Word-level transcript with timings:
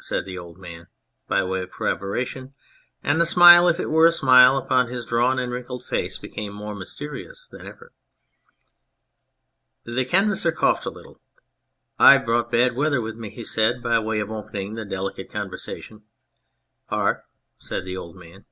said 0.00 0.24
the 0.24 0.36
old 0.36 0.58
man, 0.58 0.88
by 1.28 1.44
way 1.44 1.62
of 1.62 1.70
corroboration; 1.70 2.50
and 3.04 3.20
the 3.20 3.24
smile 3.24 3.68
if 3.68 3.78
it 3.78 3.88
were 3.88 4.04
a 4.06 4.10
smile 4.10 4.56
upon 4.56 4.88
his 4.88 5.04
drawn 5.06 5.38
and 5.38 5.52
wrinkled 5.52 5.84
face 5.84 6.18
became 6.18 6.52
more 6.52 6.74
mysterious 6.74 7.46
than 7.46 7.68
ever. 7.68 7.92
The 9.84 10.04
Canvasser 10.04 10.50
coughed 10.50 10.86
a 10.86 10.90
little." 10.90 11.20
I've 12.00 12.24
brought 12.26 12.50
bad 12.50 12.74
weather 12.74 13.00
with 13.00 13.14
me," 13.14 13.30
he 13.30 13.44
said, 13.44 13.80
by 13.80 14.00
way 14.00 14.18
of 14.18 14.28
opening 14.32 14.74
the 14.74 14.84
delicate 14.84 15.30
conversation." 15.30 16.02
Ar!" 16.90 17.26
said 17.60 17.84
the 17.84 17.96
old 17.96 18.16
man. 18.16 18.46